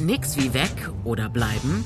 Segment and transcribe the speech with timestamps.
[0.00, 1.84] Nix wie weg oder bleiben?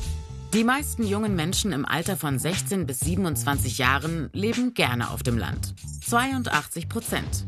[0.53, 5.39] Die meisten jungen Menschen im Alter von 16 bis 27 Jahren leben gerne auf dem
[5.39, 5.75] Land.
[6.07, 7.47] 82 Prozent.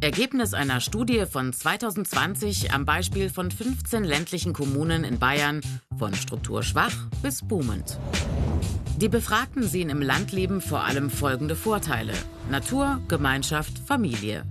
[0.00, 5.60] Ergebnis einer Studie von 2020 am Beispiel von 15 ländlichen Kommunen in Bayern,
[5.96, 7.98] von strukturschwach bis boomend.
[8.96, 12.14] Die Befragten sehen im Landleben vor allem folgende Vorteile.
[12.50, 14.44] Natur, Gemeinschaft, Familie.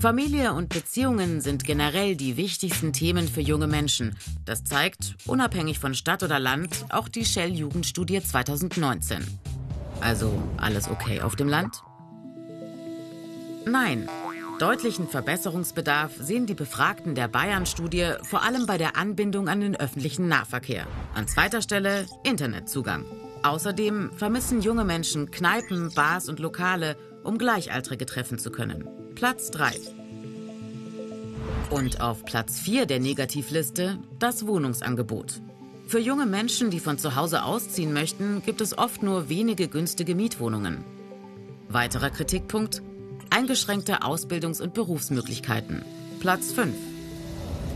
[0.00, 4.16] Familie und Beziehungen sind generell die wichtigsten Themen für junge Menschen.
[4.44, 9.26] Das zeigt, unabhängig von Stadt oder Land, auch die Shell-Jugendstudie 2019.
[10.00, 11.82] Also alles okay auf dem Land?
[13.66, 14.08] Nein.
[14.60, 20.28] Deutlichen Verbesserungsbedarf sehen die Befragten der Bayern-Studie vor allem bei der Anbindung an den öffentlichen
[20.28, 20.86] Nahverkehr.
[21.14, 23.04] An zweiter Stelle Internetzugang.
[23.42, 28.88] Außerdem vermissen junge Menschen Kneipen, Bars und Lokale, um Gleichaltrige treffen zu können.
[29.14, 29.72] Platz 3.
[31.70, 35.40] Und auf Platz 4 der Negativliste das Wohnungsangebot.
[35.86, 40.14] Für junge Menschen, die von zu Hause ausziehen möchten, gibt es oft nur wenige günstige
[40.14, 40.84] Mietwohnungen.
[41.68, 42.82] Weiterer Kritikpunkt?
[43.30, 45.82] Eingeschränkte Ausbildungs- und Berufsmöglichkeiten.
[46.20, 46.74] Platz 5.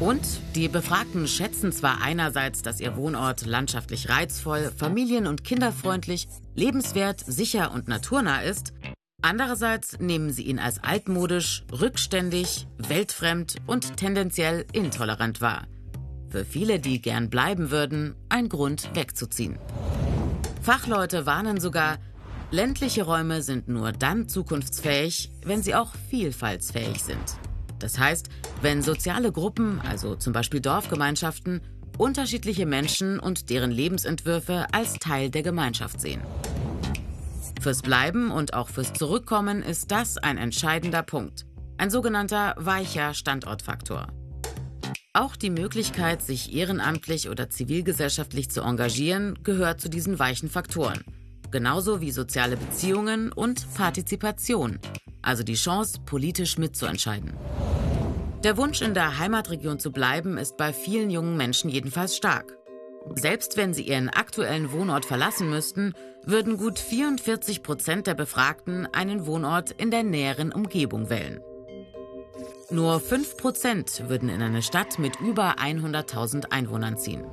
[0.00, 0.22] Und
[0.56, 7.72] die Befragten schätzen zwar einerseits, dass ihr Wohnort landschaftlich reizvoll, familien- und kinderfreundlich, lebenswert, sicher
[7.72, 8.72] und naturnah ist,
[9.22, 15.68] Andererseits nehmen sie ihn als altmodisch, rückständig, weltfremd und tendenziell intolerant wahr.
[16.28, 19.58] Für viele, die gern bleiben würden, ein Grund wegzuziehen.
[20.60, 21.98] Fachleute warnen sogar,
[22.50, 27.36] ländliche Räume sind nur dann zukunftsfähig, wenn sie auch vielfaltsfähig sind.
[27.78, 28.28] Das heißt,
[28.60, 31.60] wenn soziale Gruppen, also zum Beispiel Dorfgemeinschaften,
[31.96, 36.22] unterschiedliche Menschen und deren Lebensentwürfe als Teil der Gemeinschaft sehen.
[37.62, 41.46] Fürs Bleiben und auch fürs Zurückkommen ist das ein entscheidender Punkt.
[41.78, 44.08] Ein sogenannter weicher Standortfaktor.
[45.12, 51.04] Auch die Möglichkeit, sich ehrenamtlich oder zivilgesellschaftlich zu engagieren, gehört zu diesen weichen Faktoren.
[51.52, 54.80] Genauso wie soziale Beziehungen und Partizipation,
[55.22, 57.32] also die Chance, politisch mitzuentscheiden.
[58.42, 62.56] Der Wunsch, in der Heimatregion zu bleiben, ist bei vielen jungen Menschen jedenfalls stark.
[63.14, 69.26] Selbst wenn sie ihren aktuellen Wohnort verlassen müssten, würden gut 44 Prozent der Befragten einen
[69.26, 71.40] Wohnort in der näheren Umgebung wählen.
[72.70, 77.24] Nur 5 Prozent würden in eine Stadt mit über 100.000 Einwohnern ziehen.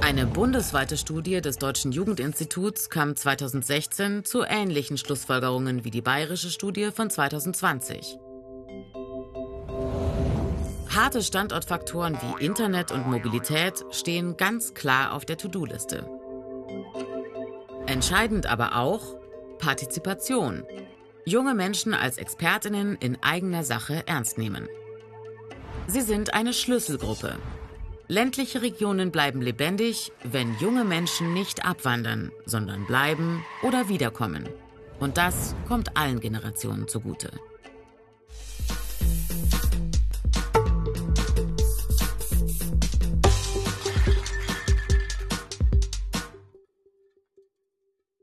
[0.00, 6.90] Eine bundesweite Studie des Deutschen Jugendinstituts kam 2016 zu ähnlichen Schlussfolgerungen wie die bayerische Studie
[6.92, 8.18] von 2020.
[10.98, 16.10] Harte Standortfaktoren wie Internet und Mobilität stehen ganz klar auf der To-Do-Liste.
[17.86, 19.14] Entscheidend aber auch
[19.60, 20.64] Partizipation.
[21.24, 24.66] Junge Menschen als Expertinnen in eigener Sache ernst nehmen.
[25.86, 27.36] Sie sind eine Schlüsselgruppe.
[28.08, 34.48] Ländliche Regionen bleiben lebendig, wenn junge Menschen nicht abwandern, sondern bleiben oder wiederkommen.
[34.98, 37.30] Und das kommt allen Generationen zugute.